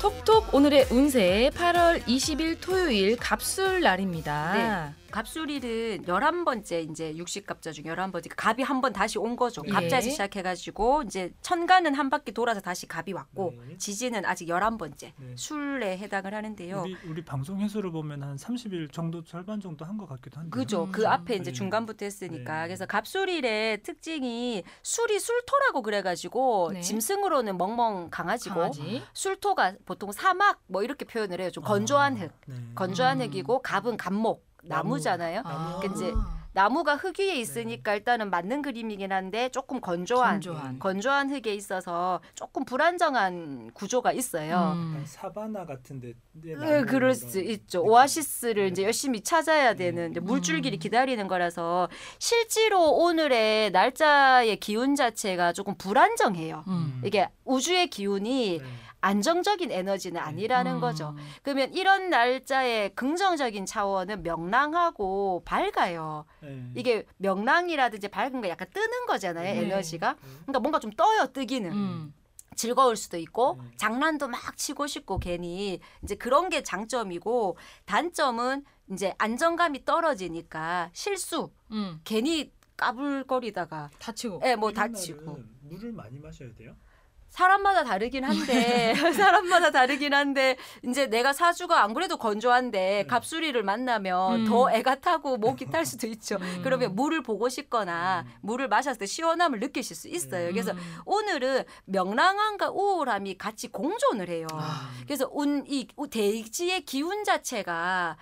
[0.00, 4.52] 톡톡 오늘의 운세 8월 20일 토요일 갑술 날입니다.
[4.54, 5.01] 네.
[5.12, 5.14] 네.
[5.14, 9.62] 갑술일은 11번째 이제 육식갑자 중 11번째 갑이 한 번 다시 온 거죠.
[9.66, 9.70] 예.
[9.70, 13.76] 갑자지 시작해 가지고 이제 천간은 한 바퀴 돌아서 다시 갑이 왔고 네.
[13.76, 15.34] 지지는 아직 11번째 네.
[15.36, 16.80] 술에 해당을 하는데요.
[16.80, 20.50] 우리 우리 방송 횟수를 보면 한 30일 정도 절반 정도 한 것 같기도 한데.
[20.50, 20.84] 그죠.
[20.84, 20.90] 음.
[20.92, 21.52] 그 앞에 이제 네.
[21.52, 22.62] 중간부터 했으니까.
[22.62, 22.66] 네.
[22.68, 26.80] 그래서 갑술일의 특징이 술이 술토라고 그래가지고 네.
[26.80, 29.02] 짐승으로는 멍멍 강아지고 강아지.
[29.12, 31.50] 술토가 보통 사막 뭐 이렇게 표현을 해요.
[31.50, 32.32] 좀 건조한 흙.
[32.46, 32.56] 네.
[32.74, 33.26] 건조한 음.
[33.26, 34.50] 흙이고 갑은 갑목.
[34.62, 34.90] 나무.
[34.90, 35.42] 나무잖아요.
[35.44, 35.80] 아.
[35.82, 36.12] 그 이제
[36.54, 40.78] 나무가 흙 위에 있으니까 일단은 맞는 그림이긴 한데 조금 건조한 건조한.
[40.78, 44.74] 건조한 흙에 있어서 조금 불안정한 구조가 있어요.
[44.76, 45.02] 음.
[45.06, 46.12] 사바나 같은데.
[46.32, 47.82] 네, 그럴 수 있죠.
[47.82, 50.24] 오아시스를 이제 열심히 찾아야 되는 이제 음.
[50.24, 56.64] 물줄기를 기다리는 거라서 실제로 오늘의 날짜의 기운 자체가 조금 불안정해요.
[56.68, 57.00] 음.
[57.04, 58.64] 이게 우주의 기운이 네.
[59.02, 60.80] 안정적인 에너지는 아니라는 음.
[60.80, 61.14] 거죠.
[61.42, 66.24] 그러면 이런 날짜의 긍정적인 차원은 명랑하고 밝아요.
[66.40, 66.70] 네.
[66.74, 69.66] 이게 명랑이라든지 밝은 거 약간 뜨는 거잖아요, 네.
[69.66, 70.16] 에너지가.
[70.42, 71.70] 그러니까 뭔가 좀 떠요, 뜨기는.
[71.72, 72.14] 음.
[72.54, 73.70] 즐거울 수도 있고 네.
[73.76, 82.00] 장난도 막 치고 싶고 괜히 이제 그런 게 장점이고 단점은 이제 안정감이 떨어지니까 실수 음.
[82.04, 84.42] 괜히 까불거리다가 다치고.
[84.44, 86.76] 예뭐 이런 다치고 물을 많이 마셔야 돼요.
[87.32, 93.06] 사람마다 다르긴 한데 사람마다 다르긴 한데 이제 내가 사주가 안 그래도 건조한데 음.
[93.08, 94.44] 갑수리를 만나면 음.
[94.46, 96.36] 더 애가 타고 목이 탈 수도 있죠.
[96.40, 96.60] 음.
[96.62, 98.32] 그러면 물을 보고 싶거나 음.
[98.42, 100.48] 물을 마셨을 때 시원함을 느끼실 수 있어요.
[100.48, 100.52] 음.
[100.52, 100.78] 그래서 음.
[101.06, 104.46] 오늘은 명랑함과 우울함이 같이 공존을 해요.
[104.52, 104.90] 아.
[105.06, 108.18] 그래서 운, 이 대지의 기운 자체가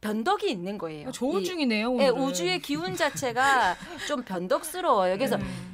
[0.00, 1.08] 변덕이 있는 거예요.
[1.08, 1.96] 어, 좋은 이- 중이네요.
[2.00, 2.08] 예.
[2.08, 5.16] 우주의 기운 자체가 좀 변덕스러워요.
[5.16, 5.67] 그래서 음.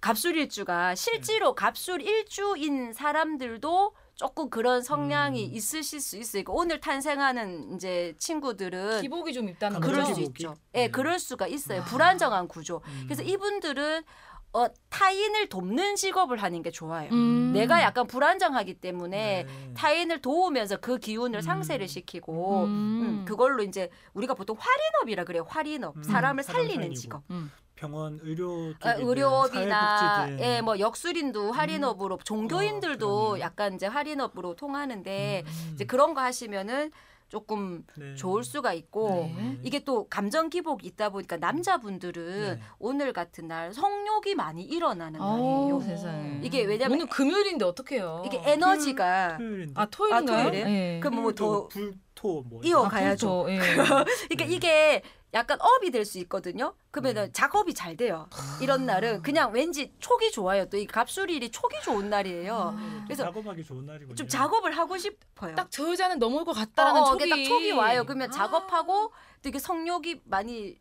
[0.00, 5.54] 갑술일주가 실제로 갑술일주인 사람들도 조금 그런 성향이 음.
[5.54, 6.42] 있으실 수 있어요.
[6.42, 10.14] 그러니까 오늘 탄생하는 이제 친구들은 기복이 좀 있다는 그럴 거죠.
[10.14, 10.20] 수?
[10.22, 10.54] 있죠.
[10.74, 10.90] 예, 네.
[10.90, 11.82] 그럴 수가 있어요.
[11.82, 11.84] 아.
[11.84, 12.80] 불안정한 구조.
[12.86, 13.02] 음.
[13.04, 14.02] 그래서 이분들은
[14.54, 17.10] 어, 타인을 돕는 직업을 하는 게 좋아요.
[17.12, 17.52] 음.
[17.52, 19.74] 내가 약간 불안정하기 때문에 네.
[19.74, 21.42] 타인을 도우면서 그 기운을 음.
[21.42, 22.68] 상쇄를 시키고 음.
[22.70, 25.44] 음, 그걸로 이제 우리가 보통 활인업이라 그래요.
[25.46, 25.98] 활인업.
[25.98, 26.94] 음, 사람을 사람 살리는 살리고.
[27.00, 27.22] 직업.
[27.78, 27.80] 음.
[27.80, 30.38] 병원 의료 아, 의료업이나.
[30.40, 33.40] 예, 뭐 역술인도 활인업으로 종교인들도 어.
[33.40, 35.70] 약간 이제 활인업으로 통하는데 음.
[35.74, 36.90] 이제 그런 거 하시면은
[37.28, 38.14] 조금 네.
[38.14, 39.58] 좋을 수가 있고 네.
[39.62, 42.60] 이게 또 감정 기복이 있다 보니까 남자분들은 네.
[42.78, 45.80] 오늘 같은 날 성욕이 많이 일어나는 아우 날이에요.
[45.80, 46.40] 세상에.
[46.42, 48.22] 이게 왜냐면 오늘 금요일인데 어떡해요?
[48.26, 49.38] 이게 에너지가.
[49.74, 50.38] 아 토요일인가요?
[50.38, 50.70] 아, 토요일에?
[50.96, 51.00] 예.
[51.00, 53.44] 그럼 뭐더 불토 뭐 이어 아, 가야죠.
[53.50, 53.58] 예.
[53.76, 54.04] 그러니까
[54.46, 54.46] 네.
[54.48, 55.02] 이게
[55.34, 56.74] 약간 업이 될 수 있거든요.
[56.90, 57.32] 그러면은 네.
[57.32, 58.28] 작업이 잘 돼요.
[58.62, 60.64] 이런 날은 그냥 왠지 촉이 좋아요.
[60.70, 62.74] 또 이 갑술일이 촉이 좋은 날이에요.
[62.76, 63.02] 아.
[63.04, 64.14] 그래서 작업하기 좋은 날이군요.
[64.14, 65.54] 좀 작업을 하고 싶어요.
[65.54, 68.04] 딱 저 여자는 넘어올 것 같다라는 어, 어, 촉이 딱 촉이 와요.
[68.06, 68.32] 그러면 아.
[68.32, 69.12] 작업하고
[69.42, 70.78] 되게 성욕이 많이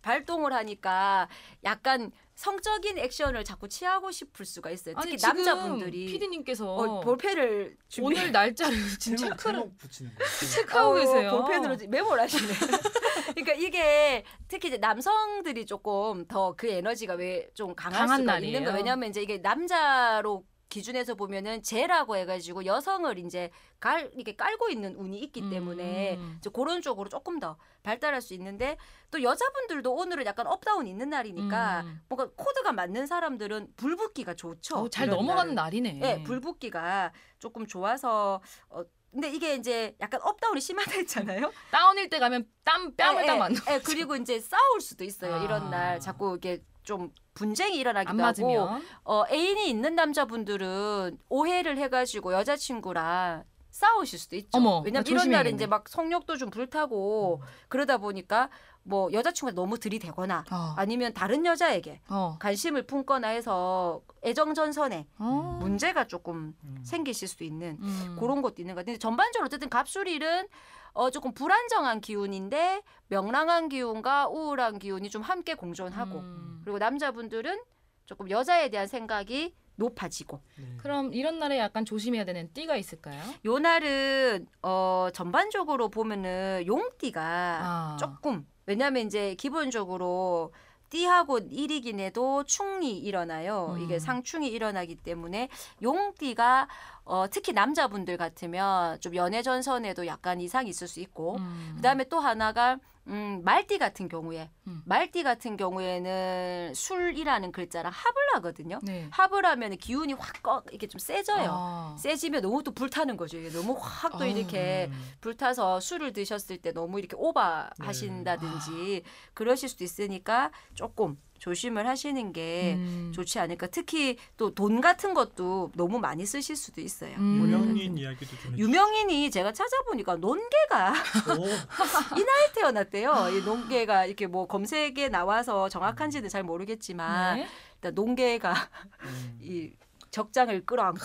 [0.00, 1.28] 발동을 하니까
[1.64, 4.94] 약간 성적인 액션을 자꾸 취하고 싶을 수가 있어요.
[4.96, 10.24] 특히 아니, 지금 남자분들이 피디님께서 어, 볼펜을 준비 오늘 날짜를 지금 체크를 제목 붙이는 거.
[10.54, 11.30] 체크하고 어, 계세요.
[11.30, 12.52] 볼펜으로 메모를 하시네.
[13.34, 18.58] 그러니까 이게 특히 이제 남성들이 조금 더 그 에너지가 왜 좀 강할 수가 날이에요.
[18.58, 24.68] 있는 거 왜냐하면 이제 이게 남자로 기준에서 보면은 재라고 해가지고 여성을 이제 갈 이렇게 깔고
[24.70, 26.36] 있는 운이 있기 때문에 음.
[26.38, 28.76] 이제 그런 쪽으로 조금 더 발달할 수 있는데
[29.10, 32.00] 또 여자분들도 오늘은 약간 up-down 있는 날이니까 음.
[32.08, 34.76] 뭔가 코드가 맞는 사람들은 불붙기가 좋죠.
[34.76, 35.82] 어, 잘 넘어가는 날은.
[35.82, 35.92] 날이네.
[36.00, 41.52] 네, 불붙기가 조금 좋아서 어 근데 이게 이제 약간 up-down이 심하다 했잖아요.
[41.70, 43.60] 다운일 때 가면 땀 뺨을 예, 딱 예, 맞는.
[43.70, 45.36] 예, 그리고 이제 싸울 수도 있어요.
[45.36, 45.44] 아.
[45.44, 48.68] 이런 날 자꾸 이게 좀 분쟁이 안 일어나기도 하고
[49.04, 54.50] 어, 애인이 있는 남자분들은 오해를 해가지고 여자친구랑 싸우실 수도 있죠.
[54.52, 55.54] 어머, 왜냐면 나 이런 날은 조심해야겠네.
[55.56, 58.48] 이제 막 성욕도 좀 불타고 그러다 보니까
[58.84, 60.74] 뭐 여자친구가 너무 들이대거나 어.
[60.76, 62.36] 아니면 다른 여자에게 어.
[62.38, 65.58] 관심을 품거나 해서 애정전선에 어.
[65.60, 66.78] 문제가 조금 음.
[66.84, 68.16] 생기실 수 있는 음.
[68.20, 68.86] 그런 것도 있는 것.
[68.86, 70.46] 근데 전반적으로 어쨌든 갑술일은
[70.92, 76.60] 어 조금 불안정한 기운인데 명랑한 기운과 우울한 기운이 좀 함께 공존하고 음.
[76.62, 77.60] 그리고 남자분들은
[78.06, 80.64] 조금 여자에 대한 생각이 높아지고 네.
[80.78, 83.20] 그럼 이런 날에 약간 조심해야 되는 띠가 있을까요?
[83.44, 87.96] 요 날은 어 전반적으로 보면은 용띠가 아.
[87.98, 90.52] 조금 왜냐하면 이제 기본적으로
[90.90, 93.74] 띠하고 일이긴 해도 충이 일어나요.
[93.76, 93.82] 음.
[93.82, 95.48] 이게 상충이 일어나기 때문에
[95.82, 96.68] 용띠가
[97.04, 101.72] 어, 특히 남자분들 같으면 좀 연애 전선에도 약간 이상이 있을 수 있고 음.
[101.76, 104.82] 그다음에 또 하나가 음, 말띠 같은 경우에 음.
[104.86, 108.80] 말띠 같은 경우에는 술이라는 글자랑 합을 하거든요.
[108.82, 109.08] 네.
[109.10, 111.48] 합을 하면 기운이 확 꺼, 이렇게 좀 세져요.
[111.50, 111.96] 아.
[111.98, 113.38] 세지면 너무 또 불타는 거죠.
[113.38, 114.26] 이게 너무 확또 아.
[114.26, 115.12] 이렇게 음.
[115.20, 117.42] 불타서 술을 드셨을 때 너무 이렇게 오버
[117.78, 117.86] 네.
[117.86, 119.02] 하신다든지
[119.34, 123.12] 그러실 수도 있으니까 조금 조심을 하시는 게 음.
[123.14, 123.66] 좋지 않을까.
[123.66, 127.14] 특히 또 돈 같은 것도 너무 많이 쓰실 수도 있어요.
[127.18, 127.42] 음.
[127.42, 130.94] 유명인 이야기도 좀 유명인이 제가 찾아보니까 논개가.
[131.38, 131.44] 오,
[132.18, 133.30] 이날 태어났대요.
[133.32, 137.48] 이 논개가 이렇게 뭐 검색에 나와서 정확한지는 잘 모르겠지만 네.
[137.76, 138.54] 일단 논개가
[139.02, 139.70] 음, 이
[140.14, 141.00] 적장을 끌어안고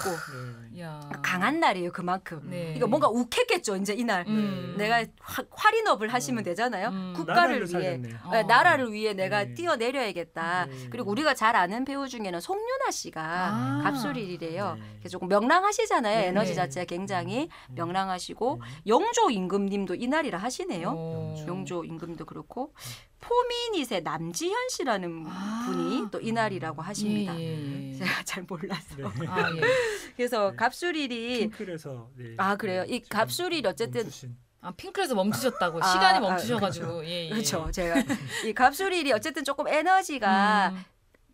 [0.72, 0.82] 네.
[0.84, 1.00] 야.
[1.24, 1.92] 강한 날이에요.
[1.92, 2.42] 그만큼.
[2.44, 2.76] 네.
[2.78, 3.76] 이거 뭔가 욱했겠죠.
[3.78, 4.24] 이제 이날.
[4.28, 4.76] 음.
[4.78, 6.44] 내가 화, 활인업을 하시면 음.
[6.44, 6.90] 되잖아요.
[6.90, 7.14] 음.
[7.16, 8.00] 국가를 위해.
[8.24, 8.32] 어.
[8.32, 9.54] 네, 나라를 위해 내가 네.
[9.56, 10.68] 뛰어내려야겠다.
[10.68, 10.90] 네.
[10.92, 13.82] 그리고 우리가 잘 아는 배우 중에는 송윤아 씨가 아.
[13.84, 14.76] 갑술일이래요.
[14.76, 14.82] 네.
[15.00, 16.20] 그래서 조금 명랑하시잖아요.
[16.20, 16.28] 네.
[16.28, 16.56] 에너지 네.
[16.56, 17.76] 자체가 굉장히 음.
[17.76, 18.82] 명랑하시고 네.
[18.86, 20.94] 영조 임금님도 이날이라 하시네요.
[20.96, 21.46] 어.
[21.48, 22.74] 영조 임금도 그렇고
[23.20, 25.64] 포미닛의 남지현 씨라는 아.
[25.66, 27.40] 분이 또 이날이라고 하십니다.
[27.40, 27.94] 예, 예, 예.
[28.00, 28.96] 제가 잘 몰라서.
[28.98, 29.28] 네.
[29.28, 29.62] 아, 예.
[30.16, 30.56] 그래서 네.
[30.56, 32.36] 갑술일이 핑클에서 네.
[32.38, 32.84] 아, 그래요?
[32.88, 34.38] 이 지금 갑술일이 어쨌든 멈추신.
[34.62, 35.84] 아, 핑클에서 멈추셨다고.
[35.84, 37.06] 아, 시간이 아, 멈추셔가지고.
[37.06, 37.30] 예, 예.
[37.30, 37.70] 그렇죠.
[37.72, 38.04] 제가
[38.46, 40.84] 이 갑술일이 어쨌든 조금 에너지가 음.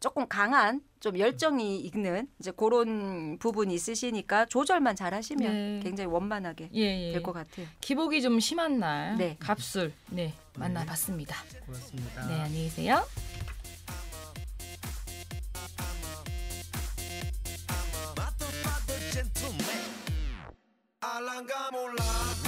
[0.05, 5.79] 조금 강한 좀 열정이 있는 이제 그런 부분이 있으시니까 조절만 잘 하시면 네.
[5.81, 7.11] 굉장히 원만하게 예, 예.
[7.13, 7.65] 될것 같아요.
[7.81, 9.17] 기복이 좀 심한 날.
[9.17, 9.35] 네.
[9.39, 9.93] 갑술.
[10.11, 10.35] 네.
[10.59, 11.35] 만나봤습니다.
[11.65, 12.27] 고맙습니다.
[12.27, 13.03] 네, 안녕히 계세요.
[21.01, 22.44] 알랑가 몰라